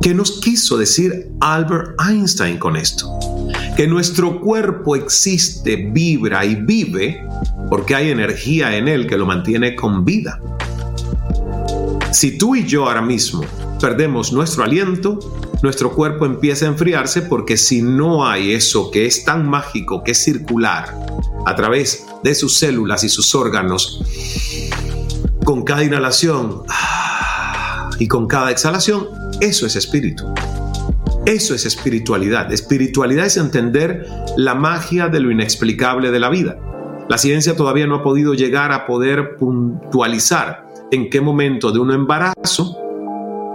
[0.03, 3.19] ¿Qué nos quiso decir Albert Einstein con esto?
[3.77, 7.23] Que nuestro cuerpo existe, vibra y vive
[7.69, 10.41] porque hay energía en él que lo mantiene con vida.
[12.13, 13.43] Si tú y yo ahora mismo
[13.81, 15.19] perdemos nuestro aliento,
[15.63, 20.13] nuestro cuerpo empieza a enfriarse porque si no hay eso que es tan mágico, que
[20.13, 20.95] es circular
[21.47, 24.03] a través de sus células y sus órganos,
[25.45, 26.63] con cada inhalación
[27.99, 29.09] y con cada exhalación,
[29.41, 30.25] eso es espíritu.
[31.27, 32.51] Eso es espiritualidad.
[32.53, 36.59] Espiritualidad es entender la magia de lo inexplicable de la vida.
[37.09, 41.93] La ciencia todavía no ha podido llegar a poder puntualizar en qué momento de un
[41.93, 42.80] embarazo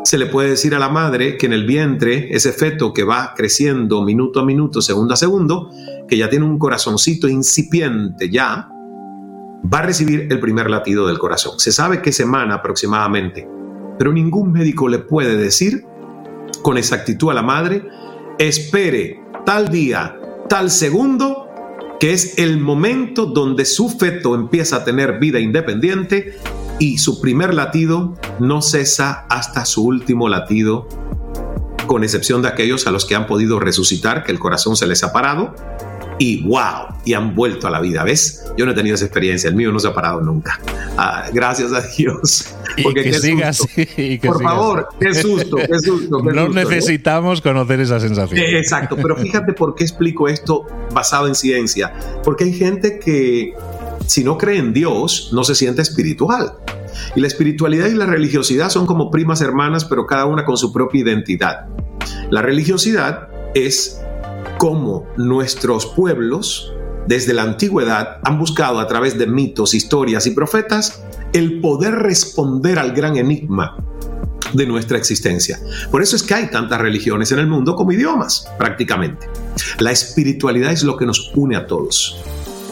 [0.05, 3.33] se le puede decir a la madre que en el vientre, ese feto que va
[3.35, 5.71] creciendo minuto a minuto, segundo a segundo,
[6.07, 11.59] que ya tiene un corazoncito incipiente ya, va a recibir el primer latido del corazón.
[11.59, 13.49] Se sabe qué semana aproximadamente,
[13.97, 15.83] pero ningún médico le puede decir
[16.61, 17.83] con exactitud a la madre,
[18.37, 21.47] espere tal día, tal segundo,
[21.99, 26.35] que es el momento donde su feto empieza a tener vida independiente
[26.79, 30.87] y su primer latido no cesa hasta su último latido,
[31.87, 35.03] con excepción de aquellos a los que han podido resucitar, que el corazón se les
[35.03, 35.53] ha parado
[36.17, 38.03] y wow, y han vuelto a la vida.
[38.03, 38.45] ¿Ves?
[38.57, 40.59] Yo no he tenido esa experiencia, el mío no se ha parado nunca.
[40.97, 42.55] Ah, gracias a Dios.
[42.83, 43.59] Porque que sigas.
[44.23, 46.19] Por favor, qué susto, qué susto.
[46.19, 48.39] no necesitamos conocer esa sensación.
[48.39, 51.93] Eh, exacto, pero fíjate por qué explico esto basado en ciencia.
[52.23, 53.53] Porque hay gente que
[54.05, 56.53] si no cree en Dios, no se siente espiritual.
[57.15, 60.71] Y la espiritualidad y la religiosidad son como primas hermanas, pero cada una con su
[60.71, 61.67] propia identidad.
[62.29, 64.01] La religiosidad es
[64.57, 66.73] como nuestros pueblos,
[67.07, 72.79] desde la antigüedad, han buscado a través de mitos, historias y profetas el poder responder
[72.79, 73.77] al gran enigma
[74.53, 75.59] de nuestra existencia.
[75.91, 79.27] Por eso es que hay tantas religiones en el mundo como idiomas, prácticamente.
[79.79, 82.17] La espiritualidad es lo que nos une a todos.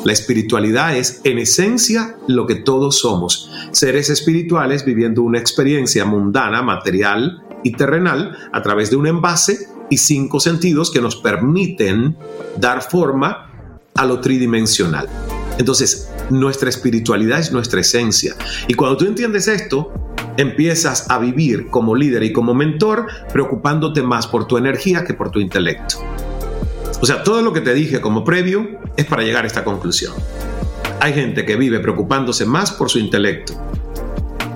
[0.03, 6.61] La espiritualidad es, en esencia, lo que todos somos, seres espirituales viviendo una experiencia mundana,
[6.61, 12.17] material y terrenal a través de un envase y cinco sentidos que nos permiten
[12.57, 15.07] dar forma a lo tridimensional.
[15.57, 18.35] Entonces, nuestra espiritualidad es nuestra esencia.
[18.67, 19.93] Y cuando tú entiendes esto,
[20.35, 25.31] empiezas a vivir como líder y como mentor preocupándote más por tu energía que por
[25.31, 25.97] tu intelecto.
[27.03, 30.13] O sea, todo lo que te dije como previo es para llegar a esta conclusión.
[31.01, 33.53] Hay gente que vive preocupándose más por su intelecto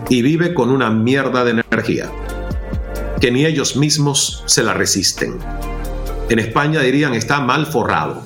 [0.08, 2.10] y vive con una mierda de energía
[3.20, 5.38] que ni ellos mismos se la resisten.
[6.30, 8.24] En España dirían está mal forrado.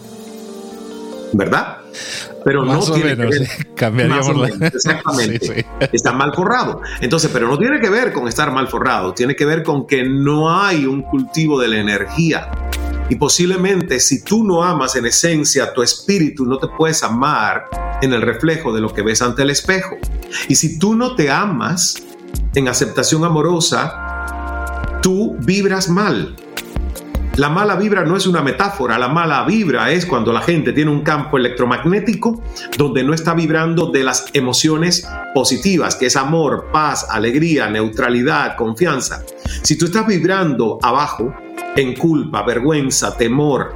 [1.33, 1.79] ¿Verdad?
[2.45, 3.47] pero no tiene que ver.
[3.75, 5.65] Cambiaríamos exactamente.
[5.91, 6.81] Está mal forrado.
[6.99, 10.03] Entonces, pero no tiene que ver con estar mal forrado, tiene que ver con que
[10.03, 12.49] no hay un cultivo de la energía.
[13.11, 17.65] Y posiblemente si tú no amas en esencia tu espíritu, no te puedes amar
[18.01, 19.97] en el reflejo de lo que ves ante el espejo.
[20.47, 22.01] Y si tú no te amas
[22.55, 26.37] en aceptación amorosa, tú vibras mal.
[27.35, 30.91] La mala vibra no es una metáfora, la mala vibra es cuando la gente tiene
[30.91, 32.41] un campo electromagnético
[32.77, 39.25] donde no está vibrando de las emociones positivas, que es amor, paz, alegría, neutralidad, confianza.
[39.63, 41.33] Si tú estás vibrando abajo
[41.75, 43.73] en culpa, vergüenza, temor,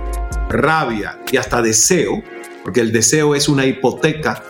[0.50, 2.22] rabia y hasta deseo,
[2.64, 4.44] porque el deseo es una hipoteca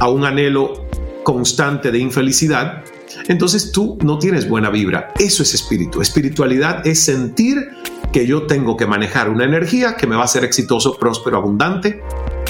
[0.00, 0.86] a un anhelo
[1.22, 2.82] constante de infelicidad,
[3.28, 5.12] entonces tú no tienes buena vibra.
[5.18, 6.00] Eso es espíritu.
[6.00, 7.68] Espiritualidad es sentir
[8.12, 12.02] que yo tengo que manejar una energía que me va a hacer exitoso, próspero, abundante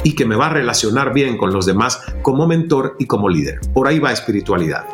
[0.02, 3.61] y que me va a relacionar bien con los demás como mentor y como líder.
[3.72, 4.85] Por ahí va espiritualidad.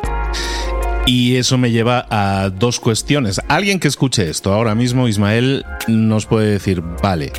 [1.09, 3.41] Y eso me lleva a dos cuestiones.
[3.47, 7.31] Alguien que escuche esto ahora mismo, Ismael, nos puede decir, vale,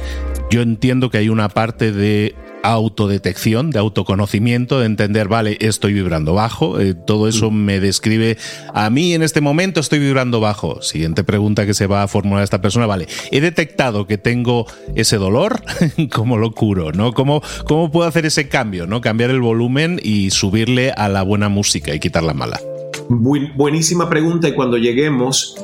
[0.51, 6.35] yo entiendo que hay una parte de autodetección, de autoconocimiento, de entender, vale, estoy vibrando
[6.35, 8.39] bajo, eh, todo eso me describe,
[8.75, 10.83] a mí en este momento estoy vibrando bajo.
[10.83, 15.17] Siguiente pregunta que se va a formular esta persona, vale, he detectado que tengo ese
[15.17, 15.63] dolor,
[16.13, 16.91] ¿cómo lo curo?
[16.91, 17.13] ¿no?
[17.15, 18.89] ¿Cómo, ¿Cómo puedo hacer ese cambio?
[18.89, 19.01] ¿no?
[19.01, 22.59] Cambiar el volumen y subirle a la buena música y quitar la mala.
[23.11, 25.57] Buenísima pregunta y cuando lleguemos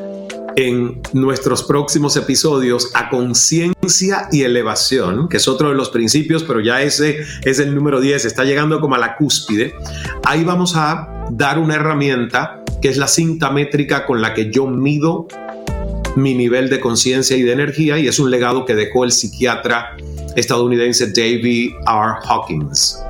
[0.57, 6.61] en nuestros próximos episodios a conciencia y elevación, que es otro de los principios, pero
[6.61, 9.75] ya ese es el número 10, está llegando como a la cúspide.
[10.25, 14.67] Ahí vamos a dar una herramienta que es la cinta métrica con la que yo
[14.67, 15.29] mido
[16.17, 19.97] mi nivel de conciencia y de energía y es un legado que dejó el psiquiatra
[20.35, 22.15] estadounidense David R.
[22.27, 23.06] Hawkins.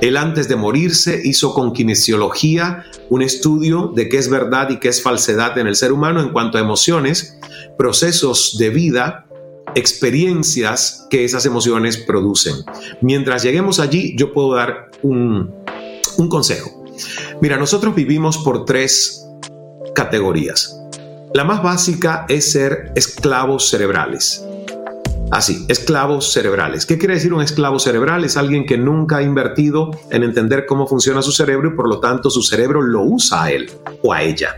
[0.00, 4.88] Él antes de morirse hizo con kinesiología un estudio de qué es verdad y qué
[4.88, 7.38] es falsedad en el ser humano en cuanto a emociones,
[7.78, 9.26] procesos de vida,
[9.74, 12.56] experiencias que esas emociones producen.
[13.00, 15.52] Mientras lleguemos allí, yo puedo dar un,
[16.16, 16.84] un consejo.
[17.40, 19.26] Mira, nosotros vivimos por tres
[19.94, 20.80] categorías.
[21.32, 24.44] La más básica es ser esclavos cerebrales.
[25.34, 26.86] Así, esclavos cerebrales.
[26.86, 28.24] ¿Qué quiere decir un esclavo cerebral?
[28.24, 31.98] Es alguien que nunca ha invertido en entender cómo funciona su cerebro y por lo
[31.98, 33.68] tanto su cerebro lo usa a él
[34.04, 34.56] o a ella.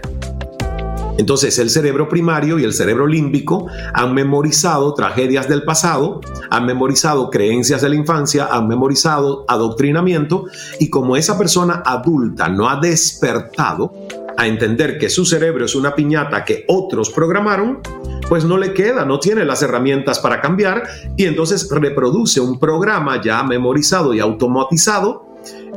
[1.17, 7.31] Entonces el cerebro primario y el cerebro límbico han memorizado tragedias del pasado, han memorizado
[7.31, 10.45] creencias de la infancia, han memorizado adoctrinamiento
[10.79, 13.95] y como esa persona adulta no ha despertado
[14.37, 17.81] a entender que su cerebro es una piñata que otros programaron,
[18.29, 20.83] pues no le queda, no tiene las herramientas para cambiar
[21.17, 25.27] y entonces reproduce un programa ya memorizado y automatizado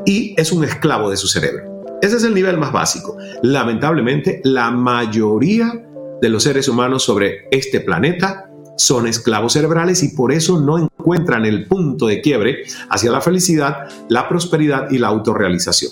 [0.06, 1.84] y es un esclavo de su cerebro.
[2.02, 3.18] Ese es el nivel más básico.
[3.44, 5.86] Lamentablemente, la mayoría
[6.22, 11.46] de los seres humanos sobre este planeta son esclavos cerebrales y por eso no encuentran
[11.46, 15.92] el punto de quiebre hacia la felicidad, la prosperidad y la autorrealización.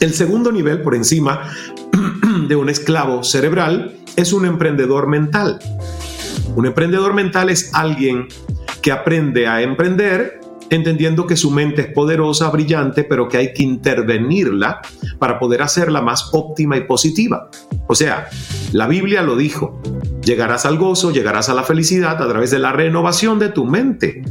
[0.00, 1.50] El segundo nivel por encima
[2.48, 5.58] de un esclavo cerebral es un emprendedor mental.
[6.56, 8.28] Un emprendedor mental es alguien
[8.82, 13.62] que aprende a emprender entendiendo que su mente es poderosa, brillante, pero que hay que
[13.62, 14.80] intervenirla
[15.18, 17.48] para poder hacerla más óptima y positiva.
[17.86, 18.28] O sea,
[18.72, 19.80] la Biblia lo dijo,
[20.22, 24.22] llegarás al gozo, llegarás a la felicidad a través de la renovación de tu mente.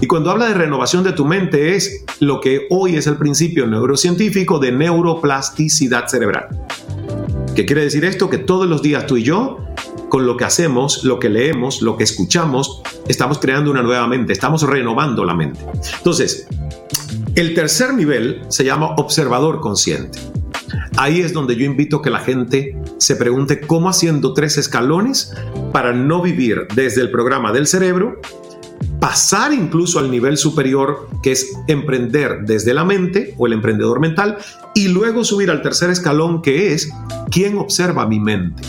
[0.00, 3.66] Y cuando habla de renovación de tu mente es lo que hoy es el principio
[3.66, 6.48] neurocientífico de neuroplasticidad cerebral.
[7.58, 8.30] ¿Qué quiere decir esto?
[8.30, 9.58] Que todos los días tú y yo,
[10.08, 14.32] con lo que hacemos, lo que leemos, lo que escuchamos, estamos creando una nueva mente,
[14.32, 15.58] estamos renovando la mente.
[15.96, 16.46] Entonces,
[17.34, 20.20] el tercer nivel se llama observador consciente.
[20.96, 25.34] Ahí es donde yo invito que la gente se pregunte cómo haciendo tres escalones
[25.72, 28.20] para no vivir desde el programa del cerebro,
[29.00, 34.38] pasar incluso al nivel superior que es emprender desde la mente o el emprendedor mental
[34.78, 36.88] y luego subir al tercer escalón que es
[37.32, 38.62] quién observa mi mente.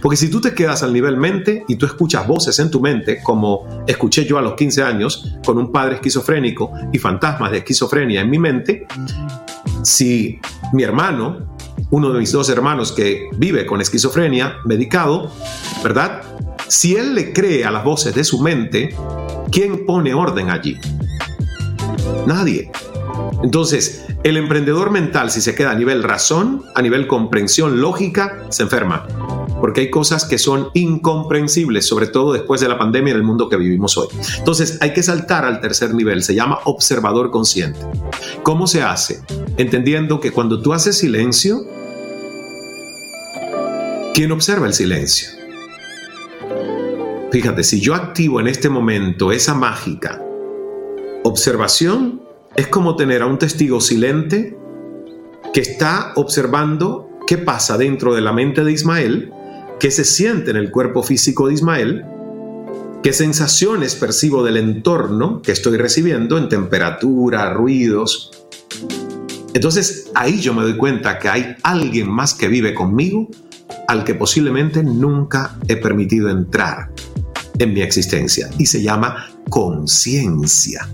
[0.00, 3.22] Porque si tú te quedas al nivel mente y tú escuchas voces en tu mente,
[3.22, 8.22] como escuché yo a los 15 años con un padre esquizofrénico y fantasmas de esquizofrenia
[8.22, 8.86] en mi mente,
[9.82, 10.40] si
[10.72, 11.56] mi hermano,
[11.90, 15.30] uno de mis dos hermanos que vive con esquizofrenia, medicado,
[15.82, 16.22] ¿verdad?
[16.68, 18.96] Si él le cree a las voces de su mente,
[19.52, 20.78] ¿quién pone orden allí?
[22.26, 22.70] Nadie.
[23.44, 28.62] Entonces, el emprendedor mental, si se queda a nivel razón, a nivel comprensión lógica, se
[28.64, 29.06] enferma
[29.60, 33.48] porque hay cosas que son incomprensibles, sobre todo después de la pandemia en el mundo
[33.48, 34.08] que vivimos hoy.
[34.38, 37.80] Entonces hay que saltar al tercer nivel, se llama observador consciente.
[38.42, 39.22] ¿Cómo se hace?
[39.56, 41.64] Entendiendo que cuando tú haces silencio,
[44.12, 45.28] ¿quién observa el silencio?
[47.30, 50.22] Fíjate, si yo activo en este momento esa mágica
[51.24, 52.23] observación,
[52.56, 54.56] es como tener a un testigo silente
[55.52, 59.32] que está observando qué pasa dentro de la mente de Ismael
[59.78, 62.04] qué se siente en el cuerpo físico de Ismael,
[63.02, 68.30] qué sensaciones percibo del entorno que estoy recibiendo en temperatura, ruidos.
[69.52, 73.28] Entonces ahí yo me doy cuenta que hay alguien más que vive conmigo
[73.88, 76.90] al que posiblemente nunca he permitido entrar
[77.58, 80.88] en mi existencia y se llama conciencia.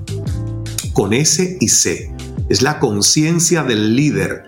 [0.92, 2.12] Con S y C.
[2.48, 4.44] Es la conciencia del líder,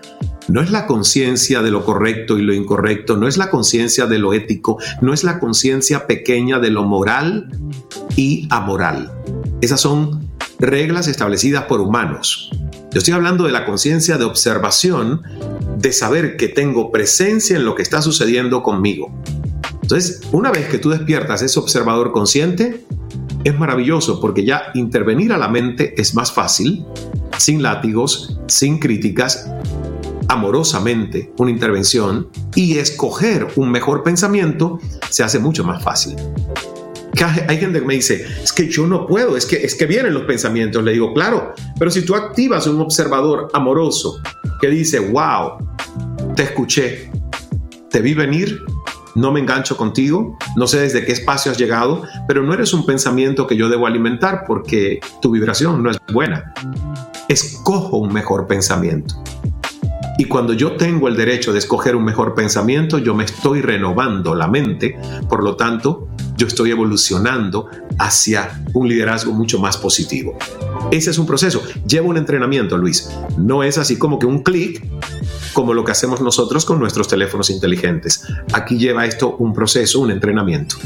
[0.49, 4.19] no es la conciencia de lo correcto y lo incorrecto, no es la conciencia de
[4.19, 7.49] lo ético, no es la conciencia pequeña de lo moral
[8.15, 9.11] y amoral.
[9.61, 10.27] Esas son
[10.59, 12.49] reglas establecidas por humanos.
[12.91, 15.21] Yo estoy hablando de la conciencia de observación,
[15.77, 19.11] de saber que tengo presencia en lo que está sucediendo conmigo.
[19.81, 22.85] Entonces, una vez que tú despiertas ese observador consciente,
[23.43, 26.85] es maravilloso porque ya intervenir a la mente es más fácil,
[27.37, 29.49] sin látigos, sin críticas
[30.29, 34.79] amorosamente una intervención y escoger un mejor pensamiento
[35.09, 36.15] se hace mucho más fácil.
[37.47, 40.13] Hay gente que me dice, es que yo no puedo, es que, es que vienen
[40.13, 40.83] los pensamientos.
[40.83, 44.19] Le digo, claro, pero si tú activas un observador amoroso
[44.59, 45.57] que dice, wow,
[46.35, 47.11] te escuché,
[47.89, 48.59] te vi venir,
[49.15, 52.85] no me engancho contigo, no sé desde qué espacio has llegado, pero no eres un
[52.85, 56.53] pensamiento que yo debo alimentar porque tu vibración no es buena.
[57.27, 59.15] Escojo un mejor pensamiento.
[60.17, 64.35] Y cuando yo tengo el derecho de escoger un mejor pensamiento, yo me estoy renovando
[64.35, 64.97] la mente,
[65.27, 67.69] por lo tanto, yo estoy evolucionando
[67.99, 70.37] hacia un liderazgo mucho más positivo.
[70.91, 73.09] Ese es un proceso, lleva un entrenamiento, Luis.
[73.37, 74.83] No es así como que un clic,
[75.53, 78.25] como lo que hacemos nosotros con nuestros teléfonos inteligentes.
[78.53, 80.77] Aquí lleva esto un proceso, un entrenamiento.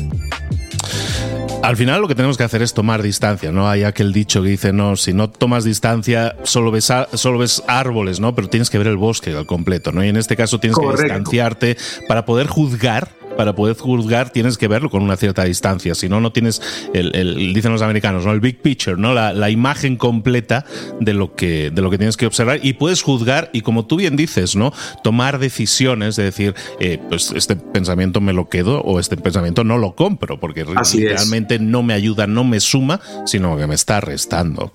[1.64, 3.68] Al final lo que tenemos que hacer es tomar distancia, ¿no?
[3.68, 8.20] Hay aquel dicho que dice, no, si no tomas distancia, solo ves, solo ves árboles,
[8.20, 8.36] ¿no?
[8.36, 10.04] Pero tienes que ver el bosque al completo, ¿no?
[10.04, 11.76] Y en este caso tienes que distanciarte
[12.08, 16.20] para poder juzgar para poder juzgar tienes que verlo con una cierta distancia, si no,
[16.20, 16.62] no tienes,
[16.94, 18.32] el, dicen los americanos, ¿no?
[18.32, 19.14] el big picture, ¿no?
[19.14, 20.66] La, imagen completa
[21.00, 23.96] de lo, que, de lo que tienes que observar y puedes juzgar y como tú
[23.96, 24.74] bien dices, ¿no?
[25.04, 29.78] tomar decisiones de decir, eh, pues este pensamiento me lo quedo o este pensamiento no
[29.78, 34.74] lo compro, porque realmente no me ayuda, no me suma, sino que me está restando.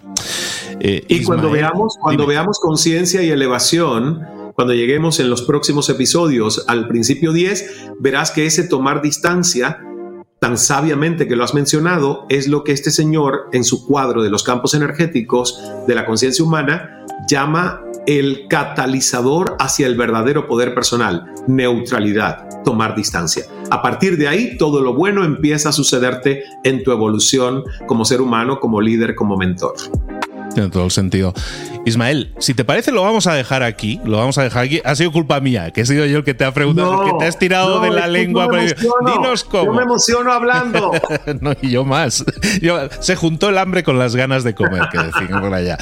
[0.80, 6.64] Eh, y cuando veamos, cuando veamos conciencia y elevación, cuando lleguemos en los próximos episodios
[6.68, 9.80] al principio 10, verás que ese tomar distancia,
[10.40, 14.30] tan sabiamente que lo has mencionado, es lo que este señor en su cuadro de
[14.30, 21.32] los campos energéticos de la conciencia humana llama el catalizador hacia el verdadero poder personal,
[21.46, 23.44] neutralidad, tomar distancia.
[23.70, 28.20] A partir de ahí, todo lo bueno empieza a sucederte en tu evolución como ser
[28.20, 29.74] humano, como líder, como mentor.
[30.54, 31.34] Tiene todo el sentido.
[31.84, 34.00] Ismael, si te parece, lo vamos a dejar aquí.
[34.04, 34.80] Lo vamos a dejar aquí.
[34.84, 37.26] Ha sido culpa mía, que he sido yo el que te ha preguntado, que te
[37.26, 38.48] has tirado de la lengua.
[38.48, 39.64] Dinos cómo.
[39.64, 40.92] Yo me emociono hablando.
[41.40, 42.24] no, y yo más.
[43.00, 45.78] se juntó el hambre con las ganas de comer, que decimos por allá.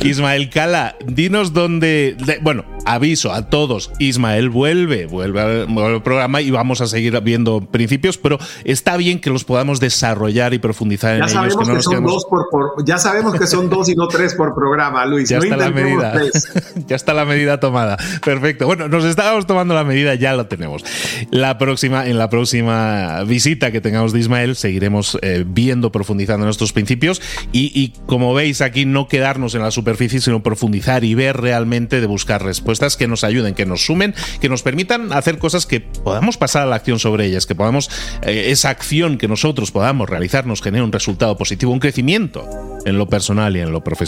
[0.00, 2.16] Ismael Cala, dinos dónde.
[2.42, 8.18] bueno, aviso a todos: Ismael vuelve, vuelve al, programa y vamos a seguir viendo principios,
[8.18, 11.56] pero está bien que los podamos desarrollar y profundizar en ellos.
[11.56, 15.28] Que, son dos por, ya sabemos que son dos y no tres por programa, Luis.
[15.28, 16.14] Ya está la medida.
[16.86, 17.96] ya está la medida tomada.
[18.24, 18.66] Perfecto.
[18.66, 20.84] Bueno, nos estábamos tomando la medida, ya lo tenemos.
[21.30, 26.50] La próxima, en la próxima visita que tengamos de Ismael, seguiremos eh, viendo, profundizando en
[26.50, 27.20] estos principios
[27.52, 32.00] y, y, como veis aquí, no quedarnos en la superficie, sino profundizar y ver realmente
[32.00, 35.80] de buscar respuestas que nos ayuden, que nos sumen, que nos permitan hacer cosas que
[35.80, 37.90] podamos pasar a la acción sobre ellas, que podamos,
[38.22, 42.48] eh, esa acción que nosotros podamos realizar nos genere un resultado positivo, un crecimiento
[42.84, 44.03] en lo personal y en lo profesional.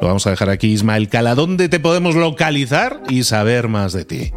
[0.00, 1.34] Lo vamos a dejar aquí, Ismael Cala.
[1.34, 4.32] ¿Dónde te podemos localizar y saber más de ti?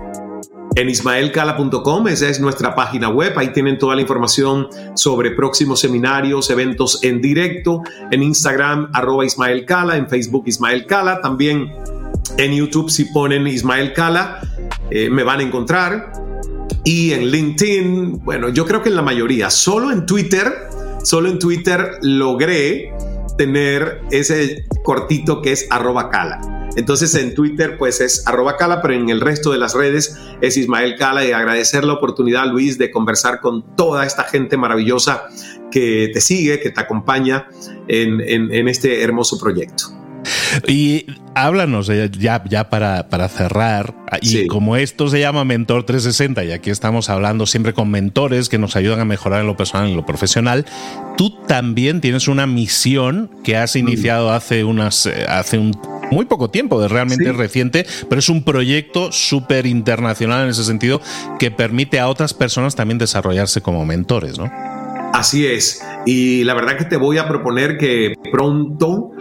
[0.74, 6.50] En ismaelcala.com, esa es nuestra página web, ahí tienen toda la información sobre próximos seminarios,
[6.50, 11.74] eventos en directo, en Instagram arroba Ismael Cala, en Facebook Ismael Cala, también
[12.38, 14.40] en YouTube si ponen Ismael Cala,
[14.90, 16.14] eh, me van a encontrar.
[16.86, 20.54] Y en LinkedIn, bueno, yo creo que en la mayoría, solo en Twitter,
[21.04, 22.94] solo en Twitter logré
[23.42, 26.70] tener ese cortito que es arroba cala.
[26.76, 30.58] Entonces en Twitter pues es arroba cala, pero en el resto de las redes es
[30.58, 35.24] Ismael Cala y agradecer la oportunidad Luis de conversar con toda esta gente maravillosa
[35.72, 37.48] que te sigue, que te acompaña
[37.88, 40.01] en, en este hermoso proyecto.
[40.68, 46.44] Y háblanos eh, ya, ya para, para cerrar, y como esto se llama Mentor 360,
[46.46, 49.88] y aquí estamos hablando siempre con mentores que nos ayudan a mejorar en lo personal
[49.88, 50.66] y en lo profesional,
[51.18, 55.72] tú también tienes una misión que has iniciado hace, unas, eh, hace un
[56.12, 61.02] muy poco tiempo, de realmente reciente, pero es un proyecto súper internacional en ese sentido
[61.40, 64.52] que permite a otras personas también desarrollarse como mentores, ¿no?
[65.14, 65.82] Así es.
[66.06, 69.12] Y la verdad que te voy a proponer que pronto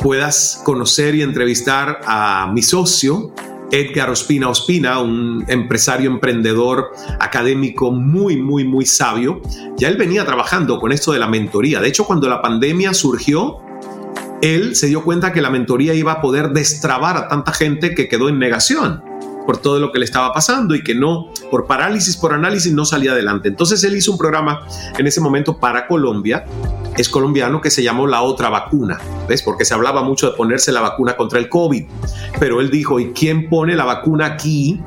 [0.00, 3.32] puedas conocer y entrevistar a mi socio,
[3.70, 9.42] Edgar Ospina Ospina, un empresario emprendedor académico muy, muy, muy sabio.
[9.76, 11.80] Ya él venía trabajando con esto de la mentoría.
[11.80, 13.58] De hecho, cuando la pandemia surgió,
[14.40, 18.08] él se dio cuenta que la mentoría iba a poder destrabar a tanta gente que
[18.08, 19.07] quedó en negación
[19.48, 22.84] por todo lo que le estaba pasando y que no, por parálisis, por análisis, no
[22.84, 23.48] salía adelante.
[23.48, 24.66] Entonces él hizo un programa
[24.98, 26.44] en ese momento para Colombia,
[26.98, 29.40] es colombiano, que se llamó La Otra Vacuna, ¿ves?
[29.42, 31.82] Porque se hablaba mucho de ponerse la vacuna contra el COVID,
[32.38, 34.82] pero él dijo, ¿y quién pone la vacuna aquí?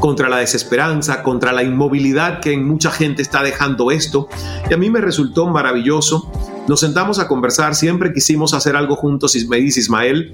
[0.00, 4.28] contra la desesperanza, contra la inmovilidad que en mucha gente está dejando esto.
[4.68, 6.28] Y a mí me resultó maravilloso.
[6.68, 10.32] Nos sentamos a conversar, siempre quisimos hacer algo juntos y me dice Ismael,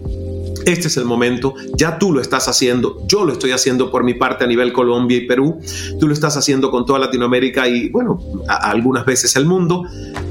[0.66, 4.12] este es el momento, ya tú lo estás haciendo, yo lo estoy haciendo por mi
[4.12, 5.59] parte a nivel Colombia y Perú,
[5.99, 9.85] tú lo estás haciendo con toda Latinoamérica y bueno, algunas veces el mundo.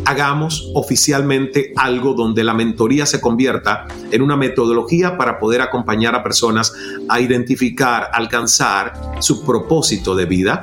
[0.06, 6.24] Hagamos oficialmente algo donde la mentoría se convierta en una metodología para poder acompañar a
[6.24, 6.72] personas
[7.10, 10.62] a identificar, alcanzar su propósito de vida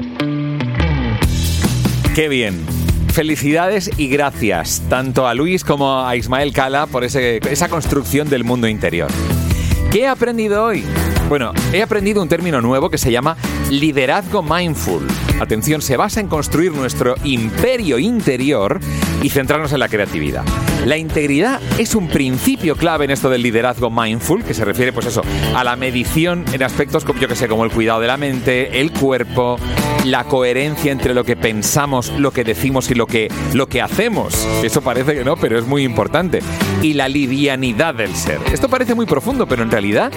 [2.16, 2.66] Qué bien
[3.14, 8.68] felicidades y gracias tanto a Luis como a Ismael Cala por esa construcción del mundo
[8.68, 9.12] interior.
[9.92, 10.84] ¿Qué he aprendido hoy?
[11.30, 13.36] Bueno, he aprendido un término nuevo que se llama
[13.72, 15.08] liderazgo mindful.
[15.42, 18.80] Atención, se basa en construir nuestro imperio interior
[19.24, 20.44] y centrarnos en la creatividad.
[20.86, 25.06] La integridad es un principio clave en esto del liderazgo mindful, que se refiere, pues
[25.06, 25.22] eso,
[25.56, 28.80] a la medición en aspectos como, yo que sé, como el cuidado de la mente,
[28.80, 29.58] el cuerpo,
[30.06, 34.48] la coherencia entre lo que pensamos, lo que decimos y lo que, lo que hacemos.
[34.64, 36.40] Eso parece que no, pero es muy importante.
[36.82, 38.40] Y la livianidad del ser.
[38.52, 40.12] Esto parece muy profundo, pero en realidad,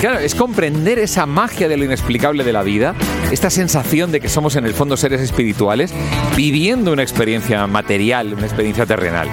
[0.00, 2.94] claro, es comprender esa magia de lo inexplicable de la vida,
[3.30, 5.92] esta sensación de que somos en el fondo seres espirituales,
[6.36, 9.28] viviendo una experiencia material, una experiencia terrenal.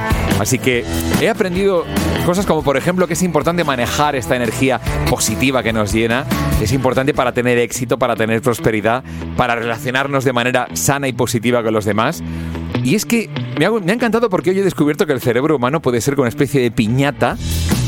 [0.53, 0.85] Así que
[1.19, 1.83] he aprendido
[2.27, 4.79] cosas como, por ejemplo, que es importante manejar esta energía
[5.09, 6.27] positiva que nos llena.
[6.61, 9.03] Es importante para tener éxito, para tener prosperidad,
[9.35, 12.21] para relacionarnos de manera sana y positiva con los demás.
[12.83, 16.01] Y es que me ha, encantado porque hoy he descubierto que el cerebro humano puede
[16.01, 17.35] ser como una especie de piñata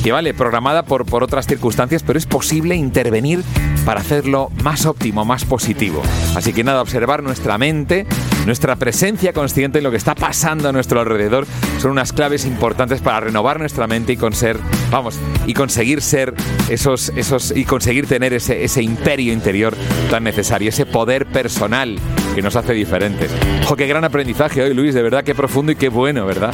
[0.04, 3.44] que vale, programada por, por otras circunstancias, pero es posible intervenir
[3.86, 6.02] para hacerlo más óptimo, más positivo.
[6.36, 8.08] Así que nada, observar nuestra mente,
[8.46, 11.48] nuestra presencia consciente en lo que está pasando a nuestro alrededor
[11.80, 14.58] son unas claves importantes para renovar nuestra mente y, con ser,
[14.92, 16.34] vamos, y conseguir ser
[16.70, 19.76] esos, esos, y conseguir tener ese, ese imperio interior
[20.10, 21.98] tan necesario, ese poder personal
[22.34, 23.32] que nos hace diferentes.
[23.66, 24.94] ¡Jo, qué gran aprendizaje hoy, Luis!
[24.94, 26.54] De verdad, qué profundo y qué bueno, ¿verdad?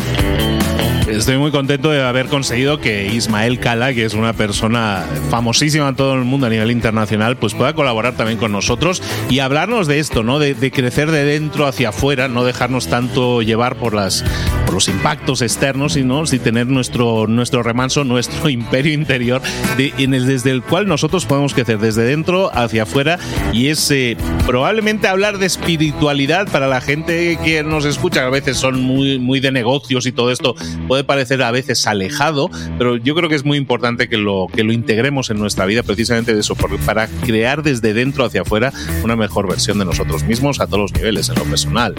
[1.07, 5.95] Estoy muy contento de haber conseguido que Ismael Cala, que es una persona famosísima en
[5.95, 9.99] todo el mundo a nivel internacional, pues pueda colaborar también con nosotros y hablarnos de
[9.99, 10.39] esto, ¿no?
[10.39, 14.23] De, de crecer de dentro hacia afuera, no dejarnos tanto llevar por las
[14.65, 19.41] por los impactos externos, sino si tener nuestro nuestro remanso, nuestro imperio interior,
[19.77, 23.19] de, en el, desde el cual nosotros podemos crecer desde dentro hacia afuera
[23.51, 28.57] y es eh, probablemente hablar de espiritualidad para la gente que nos escucha, a veces
[28.57, 30.55] son muy muy de negocios y todo esto
[30.91, 34.65] puede parecer a veces alejado, pero yo creo que es muy importante que lo, que
[34.65, 36.53] lo integremos en nuestra vida precisamente de eso,
[36.85, 40.93] para crear desde dentro hacia afuera una mejor versión de nosotros mismos a todos los
[40.93, 41.95] niveles, en lo personal.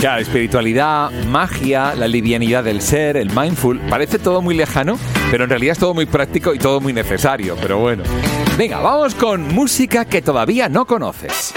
[0.00, 4.98] Claro, espiritualidad, magia, la livianidad del ser, el mindful, parece todo muy lejano,
[5.30, 8.04] pero en realidad es todo muy práctico y todo muy necesario, pero bueno.
[8.56, 11.52] Venga, vamos con música que todavía no conoces.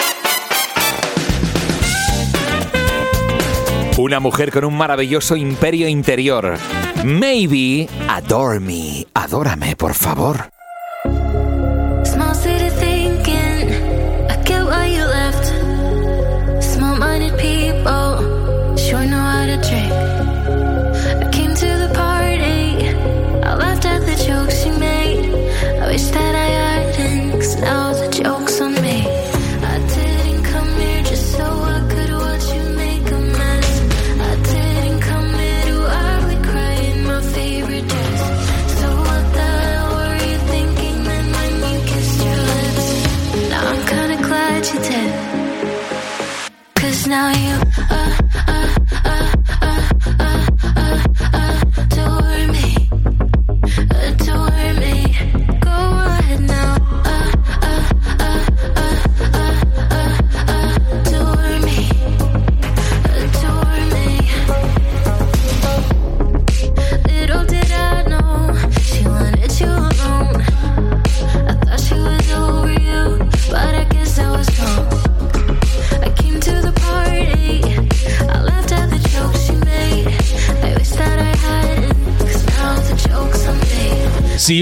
[3.98, 6.58] Una mujer con un maravilloso imperio interior.
[7.04, 9.06] Maybe adore me.
[9.14, 10.50] Adórame, por favor.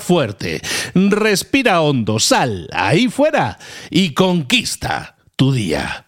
[0.00, 0.60] fuerte,
[0.94, 3.58] respira hondo, sal ahí fuera
[3.90, 6.07] y conquista tu día.